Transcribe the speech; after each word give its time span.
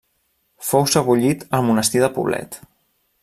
Fou 0.69 0.87
sebollit 0.93 1.45
al 1.59 1.67
monestir 1.69 2.03
de 2.05 2.09
Poblet. 2.17 2.59